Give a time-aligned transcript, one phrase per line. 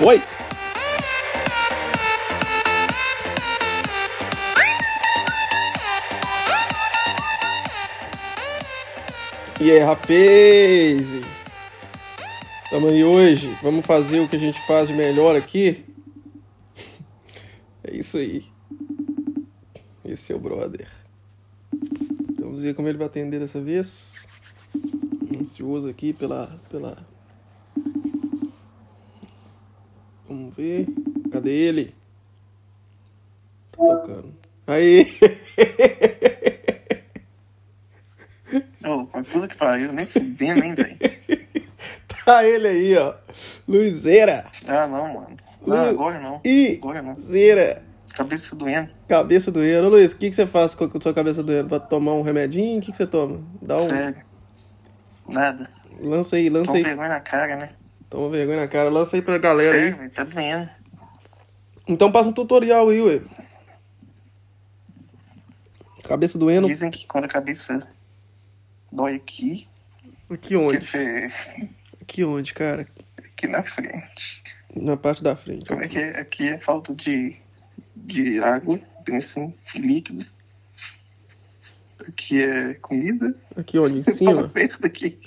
[0.00, 0.18] Foi!
[9.60, 11.20] E aí, rapaz?
[12.70, 13.48] Tamo aí hoje.
[13.62, 15.84] Vamos fazer o que a gente faz de melhor aqui?
[17.84, 18.44] É isso aí.
[20.04, 20.86] Esse é o brother.
[22.38, 24.26] Vamos ver como ele vai atender dessa vez.
[25.38, 26.58] Ansioso aqui pela.
[26.70, 27.09] pela...
[30.30, 30.86] Vamos ver.
[31.32, 31.92] Cadê ele?
[33.72, 34.32] Tá tocando.
[34.64, 35.04] Aí!
[38.86, 40.96] Ô, oh, puta que pariu, nem fudendo, hein, velho.
[42.24, 43.14] tá ele aí, ó.
[43.66, 44.46] Luizeira.
[44.66, 45.36] Ah, não, mano.
[45.66, 46.40] Não, agora não.
[46.44, 47.16] E Agora não.
[47.16, 47.82] Zera.
[48.14, 48.90] Cabeça doendo.
[49.08, 49.88] Cabeça doendo.
[49.88, 51.68] Ô, Luiz, o que, que você faz com a sua cabeça doendo?
[51.68, 52.78] Vai tomar um remedinho?
[52.78, 53.40] O que, que você toma?
[53.60, 53.88] Dá um.
[53.88, 54.22] Sério.
[55.28, 55.70] Nada.
[56.00, 56.84] Lança aí, lança Toma aí.
[56.84, 57.70] vergonha na cara, né?
[58.10, 60.10] Toma vergonha na cara, lança aí pra galera aí.
[60.10, 60.68] Tá doendo.
[61.86, 63.22] Então passa um tutorial aí, ué.
[66.04, 66.66] Cabeça doendo.
[66.66, 67.88] Dizem que quando a cabeça
[68.90, 69.68] dói aqui,
[70.28, 70.80] Aqui onde?
[70.84, 71.28] você.
[72.00, 72.86] Aqui onde, cara?
[73.16, 74.42] aqui na frente.
[74.76, 75.66] Na parte da frente.
[75.66, 76.20] Como é que é?
[76.20, 77.36] Aqui é falta de,
[77.96, 80.26] de água, tem assim, líquido.
[82.06, 83.34] Aqui é comida.
[83.56, 83.98] Aqui onde?
[84.00, 84.48] Em cima.
[84.48, 85.18] perto aqui.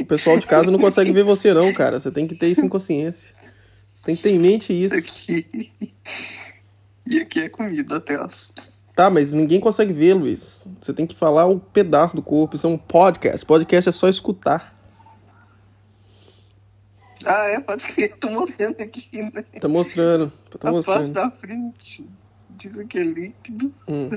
[0.00, 1.98] O pessoal de casa não consegue ver você não, cara.
[1.98, 3.34] Você tem que ter isso em consciência.
[3.96, 4.94] Você tem que ter em mente isso.
[4.94, 5.72] Aqui.
[7.06, 8.54] E aqui é comida até as.
[8.94, 10.66] Tá, mas ninguém consegue ver, Luiz.
[10.80, 12.56] Você tem que falar um pedaço do corpo.
[12.56, 13.44] Isso é um podcast.
[13.46, 14.78] Podcast é só escutar.
[17.24, 19.44] Ah, é, pode crer, tô morrendo aqui, né?
[19.60, 20.32] Tá mostrando.
[20.50, 21.12] Tá a parte mostrando.
[21.12, 22.04] da frente
[22.50, 23.74] dizem que é líquido.
[23.88, 24.10] Hum,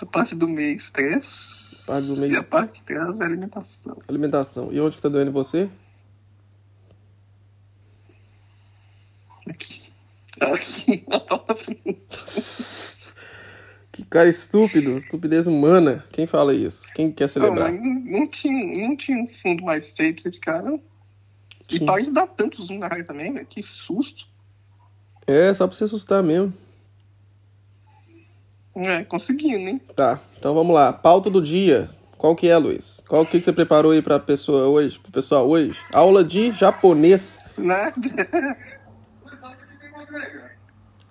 [0.00, 1.84] A parte do meio, estresse.
[1.86, 3.96] Parte do meio- E a parte de trás é alimentação.
[4.08, 4.68] alimentação.
[4.72, 5.68] E onde que tá doendo você?
[9.48, 9.82] Aqui.
[10.40, 11.20] Aqui, na.
[13.92, 14.92] Que cara estúpido.
[14.96, 16.04] Estupidez humana.
[16.12, 16.86] Quem fala isso?
[16.94, 17.72] Quem quer celebrar?
[17.72, 20.78] não, não tinha, não tinha um fundo mais feito esse cara.
[21.70, 21.86] E Sim.
[21.86, 23.46] para de dar tanto zoom na área também, velho.
[23.46, 24.26] Que susto.
[25.26, 26.52] É, só pra você assustar mesmo.
[28.76, 29.80] É, conseguindo, hein?
[29.94, 30.92] Tá, então vamos lá.
[30.92, 31.88] Pauta do dia.
[32.18, 33.02] Qual que é, Luiz?
[33.08, 34.98] Qual que, que você preparou aí pra pessoa hoje?
[34.98, 35.80] Pro pessoal hoje?
[35.92, 37.42] Aula de japonês.
[37.56, 37.94] Nada.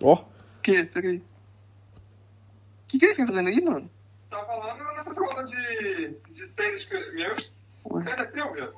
[0.01, 0.23] Ó,
[0.61, 0.83] que?
[0.85, 1.17] Peraí.
[1.17, 1.21] O
[2.87, 3.89] que, que eles estão fazendo aí, mano?
[4.29, 7.35] Tá falando nessa roda de, de tênis que meu.
[7.91, 8.11] Ué.
[8.11, 8.73] É teu, meu.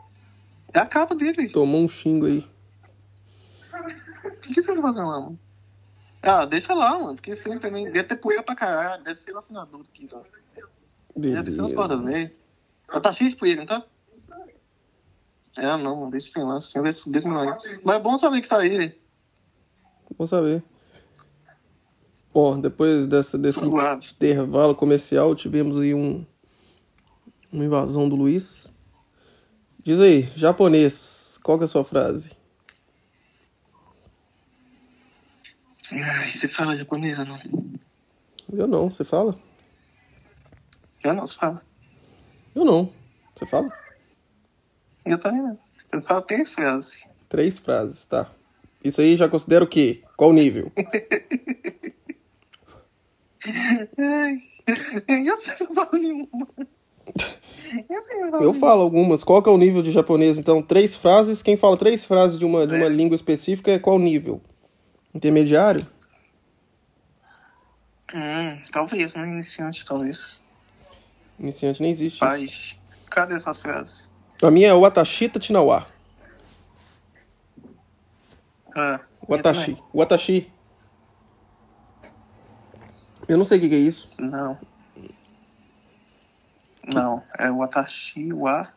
[0.74, 1.50] É a capa dele.
[1.50, 2.46] tomou um xingo aí.
[4.24, 5.40] O que, que você tá fazendo lá, mano?
[6.28, 7.16] Ah, deixa lá, mano.
[7.16, 9.04] Porque esse trem também deve ter poeira pra caralho.
[9.04, 10.24] Deve ser o afinador aqui, então.
[11.16, 11.98] Deve ser umas Beleza.
[11.98, 12.32] velhas.
[12.90, 13.86] Ela tá cheia de poeira, não tá?
[15.58, 16.12] É, não, mano.
[16.12, 16.60] Deixa sem lá.
[16.60, 17.64] Sem vai fuder com nós.
[17.84, 18.96] Mas é bom saber que tá aí, velho.
[20.18, 20.64] Vamos saber.
[22.34, 26.26] Ó, depois dessa, desse intervalo comercial, tivemos aí um
[27.52, 28.72] uma invasão do Luiz.
[29.84, 32.37] Diz aí, japonês, qual que é a sua frase?
[35.92, 37.40] Ai, você fala japonesa, não?
[38.52, 39.38] Eu não, você fala?
[41.04, 41.62] Eu não, você fala.
[42.56, 42.92] Eu não.
[43.36, 43.72] Você fala?
[45.06, 45.58] Eu também não.
[45.92, 47.06] Eu falo três frases.
[47.30, 48.30] Três frases, tá.
[48.84, 50.04] Isso aí já considera o quê?
[50.16, 50.72] Qual nível?
[53.98, 54.42] Ai,
[55.08, 56.48] eu sei não falo nenhuma.
[58.42, 59.24] Eu falo algumas.
[59.24, 60.38] Qual que é o nível de japonês?
[60.38, 61.42] Então, três frases.
[61.42, 62.90] Quem fala três frases de uma, de uma É.
[62.90, 64.42] língua específica é qual nível?
[65.18, 65.84] Intermediário?
[68.14, 69.28] Hum, talvez, né?
[69.28, 70.42] Iniciante, talvez.
[71.40, 72.20] Iniciante nem existe isso.
[72.26, 72.78] Paz.
[73.10, 74.12] Cadê essas frases?
[74.44, 75.88] A minha é o Atashita Tinawa.
[78.76, 79.76] Ah, O Atashi.
[79.92, 80.52] O Atashi.
[83.28, 84.08] Eu não sei o que, que é isso.
[84.20, 84.58] Não.
[86.94, 88.72] Não, é o Atashi wa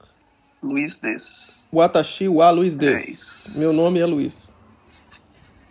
[0.63, 1.69] Luiz Des.
[1.71, 3.09] O Atashi wa Luiz É Des.
[3.09, 3.59] isso.
[3.61, 4.55] Meu nome é Luiz.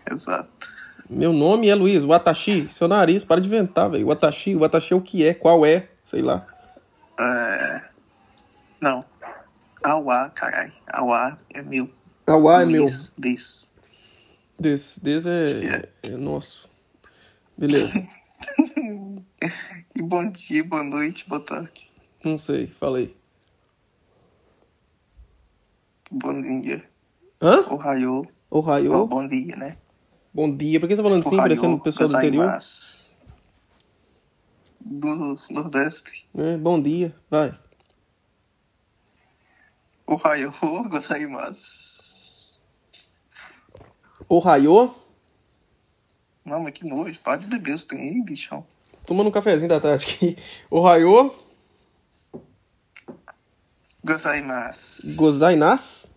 [0.09, 0.58] Exato.
[1.09, 2.03] Meu nome é Luiz.
[2.03, 2.67] O Atashi.
[2.71, 4.07] Seu nariz, para de inventar, velho.
[4.07, 4.55] O Atashi.
[4.55, 6.45] O Atashi é o que é, qual é, sei lá.
[7.19, 7.81] É...
[8.79, 9.03] Não.
[9.83, 10.71] Awa, carai.
[10.87, 11.89] Awa é meu.
[12.27, 12.85] Awa é meu.
[13.17, 13.71] Des.
[14.59, 16.69] Des, des é, é nosso.
[17.57, 18.07] Beleza.
[19.95, 21.89] E bom dia, boa noite, boa tarde.
[22.23, 23.15] Não sei, falei.
[26.09, 26.83] Bom dia.
[27.41, 27.65] Hã?
[27.73, 28.25] Ohio.
[28.49, 28.93] Ohio?
[28.93, 29.77] Oh, bom dia, né?
[30.39, 30.79] Bom dia.
[30.79, 32.57] Por que você tá falando assim, parecendo pessoa do interior?
[34.79, 36.29] Do Nordeste.
[36.33, 37.13] É, bom dia.
[37.29, 37.59] Vai.
[40.07, 40.53] Ohio
[40.87, 42.65] gozaimasu.
[44.29, 44.95] Ohio.
[46.45, 47.19] Não, mas que nojo.
[47.19, 48.65] Para de beber os trem aí, bichão.
[49.05, 50.37] Tomando um cafezinho da tarde aqui.
[50.71, 51.35] Ohio.
[54.01, 55.17] Gozaimasu.
[55.17, 56.09] Gozainas.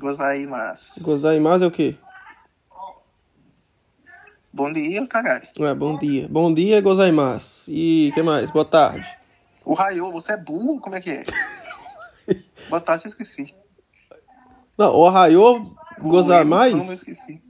[0.00, 1.04] Gozaimasu.
[1.04, 1.96] Gozaimasu é o quê?
[4.54, 5.48] Bom dia, caralho.
[5.58, 6.28] É, bom dia.
[6.30, 7.68] Bom dia, gozaimasu.
[7.72, 8.52] E que mais?
[8.52, 9.04] Boa tarde.
[9.64, 10.78] O Raio, você é burro?
[10.78, 11.24] Como é que é?
[12.70, 13.52] Boa tarde, eu esqueci.
[14.78, 15.10] Não, O
[16.78, 17.42] Não, eu esqueci.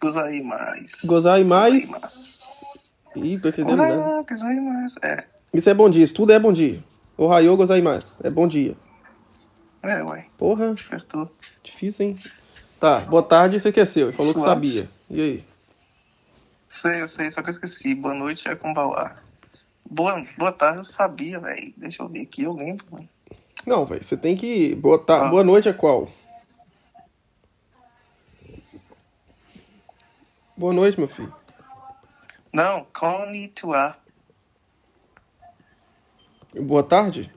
[0.00, 1.06] Gozaimasu.
[1.06, 2.40] Gozaimasu.
[3.16, 3.78] Ih, tô entendendo.
[3.78, 4.98] Ohio, gozaimasu.
[5.02, 5.24] É.
[5.52, 6.82] Isso é bom dia, isso tudo é bom dia.
[7.18, 8.16] Ohio gozaimasu.
[8.24, 8.74] É bom dia.
[9.82, 10.24] É, ué.
[10.38, 11.30] Porra, Acertou.
[11.62, 12.16] difícil, hein?
[12.78, 14.06] Tá, boa tarde, você esqueceu.
[14.08, 14.54] Ele falou que Suave.
[14.54, 14.88] sabia.
[15.10, 15.49] E aí?
[16.70, 17.96] Sei, eu sei, só que eu esqueci.
[17.96, 19.16] Boa noite é com Bauá.
[19.84, 21.74] Boa, boa tarde, eu sabia, velho.
[21.76, 23.08] Deixa eu ver aqui, eu lembro, mano.
[23.66, 25.26] Não, velho, você tem que botar.
[25.26, 25.28] Ah.
[25.30, 26.08] Boa noite é qual?
[30.56, 31.34] Boa noite, meu filho.
[32.52, 33.96] Não, konnichiwa.
[36.54, 37.34] Boa tarde?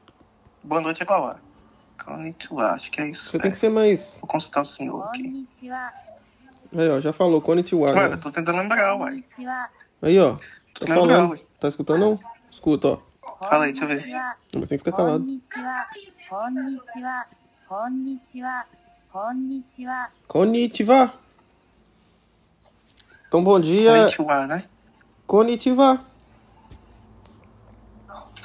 [0.63, 1.39] Boa noite é qual?
[2.05, 3.31] Konnichiwa, acho que é isso.
[3.31, 3.41] Você véio.
[3.41, 4.19] tem que ser mais.
[4.21, 5.23] Vou consultar o senhor aqui.
[5.23, 6.12] Konnichiwa.
[6.75, 7.93] Aí, ó, já falou, konnichiwa.
[7.93, 8.15] Mano, né?
[8.15, 9.23] eu tô tentando lembrar, uai.
[10.01, 10.37] Aí, ó.
[10.73, 11.09] Tô tá escutando?
[11.09, 11.39] falando.
[11.59, 12.19] Tá escutando não?
[12.51, 13.13] Escuta, ó.
[13.39, 14.35] Fala aí, deixa eu ver.
[14.55, 15.25] Mas tem que ficar calado.
[20.27, 21.13] Konnichiwa.
[23.27, 23.91] Então, bom dia.
[23.91, 24.65] Konnichiwa, né?
[25.27, 26.05] Konnichiwa.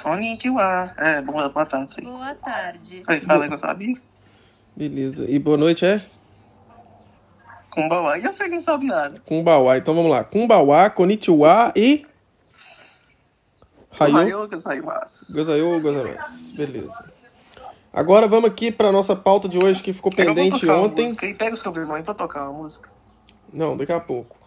[0.03, 0.93] Konnichiwa.
[0.97, 2.01] É, boa, boa tarde.
[2.01, 3.03] Boa tarde.
[3.07, 3.97] Aí, fala aí que eu sabia.
[4.75, 5.29] Beleza.
[5.29, 6.05] E boa noite, é?
[7.69, 8.17] Com Bauá.
[8.17, 9.19] E eu sei que não sabe nada.
[9.25, 9.77] Kumbawa.
[9.77, 10.23] Então vamos lá.
[10.23, 12.05] Kumbawa, Konnichiwa e.
[13.91, 14.47] Hayo.
[14.47, 15.33] Gozaimasu.
[15.33, 16.55] Gozayo, gozaimasu.
[16.55, 17.11] Beleza.
[17.91, 21.05] Agora vamos aqui para nossa pauta de hoje que ficou Eu pendente ontem.
[21.05, 21.33] música aí.
[21.33, 22.89] Pega o seu irmão aí pra tocar uma música.
[23.51, 24.37] Não, daqui a pouco.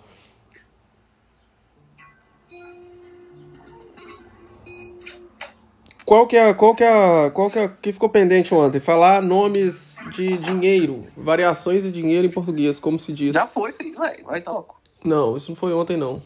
[6.13, 8.79] Qual que é, qual que é, qual que é, que ficou pendente ontem?
[8.79, 13.33] Falar nomes de dinheiro, variações de dinheiro em português, como se diz.
[13.33, 14.23] Já foi aí, vai.
[14.23, 14.79] Vai, toco.
[15.03, 16.23] Não, isso não foi ontem não.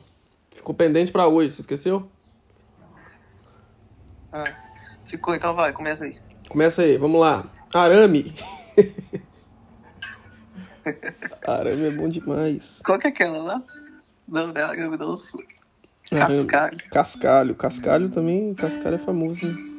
[0.50, 2.08] Ficou pendente pra hoje, você esqueceu?
[4.32, 4.52] Ah,
[5.04, 6.16] ficou, então vai, começa aí.
[6.48, 7.48] Começa aí, vamos lá.
[7.72, 8.34] Arame.
[11.46, 12.80] Arame é bom demais.
[12.84, 13.62] Qual que é aquela lá?
[14.26, 15.44] Não, é Rio do Sul.
[16.10, 16.38] Arame.
[16.38, 16.78] Cascalho.
[16.90, 17.54] Cascalho.
[17.54, 19.75] Cascalho também, cascalho é famoso, né?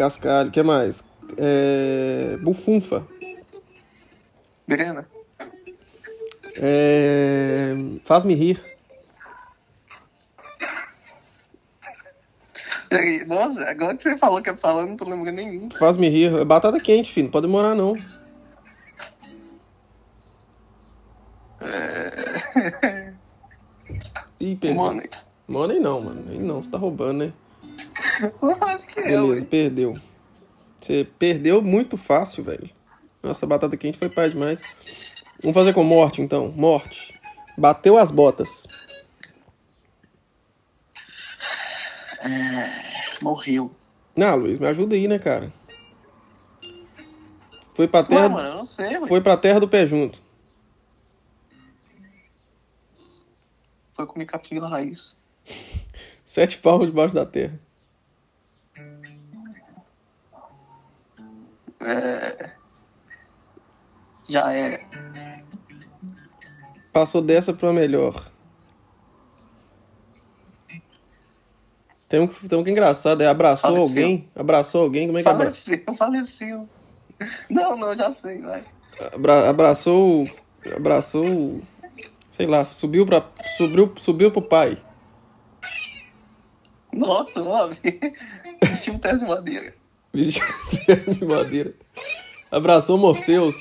[0.00, 1.04] Cascalho, o que mais?
[1.36, 2.38] É...
[2.40, 3.06] Bufunfa.
[4.66, 5.06] Grana.
[6.56, 7.74] É...
[8.02, 8.64] Faz-me rir.
[12.88, 15.68] Peraí, Nossa, agora que você falou que é falando, não tô lembrando nenhum.
[15.70, 16.34] Faz-me rir.
[16.34, 17.24] É batata quente, filho.
[17.24, 17.94] Não pode demorar, não.
[21.60, 23.12] É...
[24.40, 24.78] Ih, perdi.
[24.78, 25.02] Mano,
[25.46, 26.24] Money não, mano.
[26.30, 27.32] Aí não, você tá roubando, né?
[28.62, 29.40] Acho que é, Beleza, ué.
[29.42, 29.94] perdeu.
[30.80, 32.70] Você perdeu muito fácil, velho.
[33.22, 34.60] Nossa, batata quente foi pai demais.
[35.42, 36.48] Vamos fazer com morte, então.
[36.52, 37.18] Morte.
[37.56, 38.66] Bateu as botas.
[43.20, 43.70] Morreu.
[44.18, 45.52] Ah, Luiz, me ajuda aí, né, cara?
[47.74, 49.06] Foi pra terra, mano, eu não sei, ué.
[49.06, 50.20] foi pra terra do pé junto.
[53.94, 55.16] Foi comer capim raiz.
[56.24, 57.58] Sete palmos debaixo da terra.
[64.30, 64.80] Já era.
[66.92, 68.30] Passou dessa pra melhor.
[72.08, 73.88] Tem um, que- tem um que é engraçado, é abraçou Faleceu.
[73.88, 74.28] alguém?
[74.34, 75.06] Abraçou alguém?
[75.06, 75.32] Como é que é?
[75.32, 76.68] Faleceu, faleceu.
[77.48, 78.64] Não, não, já sei, vai.
[79.14, 80.28] Abra- abraçou.
[80.74, 81.60] Abraçou.
[82.30, 83.24] Sei lá, subiu pra.
[83.56, 84.78] Subiu, subiu pro pai.
[86.92, 87.74] Nossa, mano.
[88.62, 89.74] Vestiu um teste de madeira.
[90.12, 90.40] Vixe,
[91.18, 91.72] de madeira.
[92.50, 93.56] Abraçou Morpheus.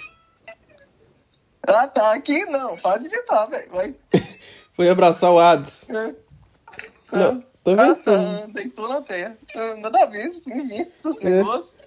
[1.68, 2.14] Ah, tá.
[2.14, 2.78] Aqui não.
[2.78, 3.70] Pode inventar, velho.
[3.72, 3.96] Vai.
[4.74, 5.90] Foi abraçar o Hades.
[5.90, 6.16] É.
[7.12, 8.46] Não, tô Ah, tá.
[8.54, 9.38] Deitou na terra.
[9.56, 11.30] Ah, Nada a ver, isso inventa os É.
[11.30, 11.78] negócios.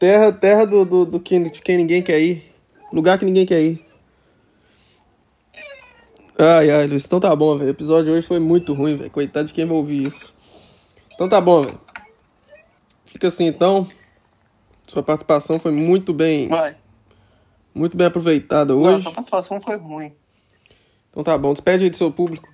[0.00, 2.52] Terra, terra do, do, do que, de quem ninguém quer ir.
[2.92, 3.84] Lugar que ninguém quer ir.
[6.38, 7.06] Ai, ai, Luiz.
[7.06, 7.68] Então tá bom, velho.
[7.68, 9.10] O episódio de hoje foi muito ruim, velho.
[9.10, 10.34] Coitado de quem vai ouvir isso.
[11.14, 11.80] Então tá bom, velho.
[13.06, 13.88] Fica assim, então.
[14.86, 16.76] Sua participação foi muito bem, Vai.
[17.76, 19.02] Muito bem aproveitada Não, hoje.
[19.02, 20.12] sua participação foi ruim.
[21.10, 21.52] Então tá bom.
[21.52, 22.48] Despede aí do seu público.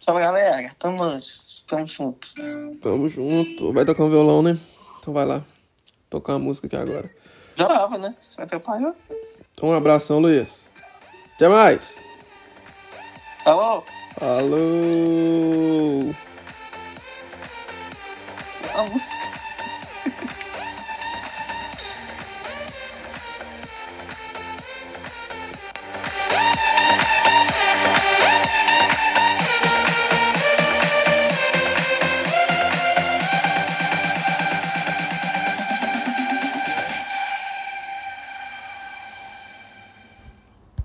[0.00, 0.74] Salve, galera.
[0.78, 1.18] Tamo,
[1.66, 2.28] tamo junto.
[2.80, 3.72] Tamo junto.
[3.72, 4.56] Vai tocar um violão, né?
[5.00, 5.42] Então vai lá.
[6.08, 7.10] Tocar uma música aqui agora.
[7.56, 8.14] Já dava, né?
[8.20, 8.94] Se vai atrapalhar.
[9.52, 10.70] Então, um abração, Luiz.
[11.34, 12.00] Até mais.
[13.44, 13.82] Alô?
[14.18, 16.14] Falou.
[18.74, 19.15] Alô?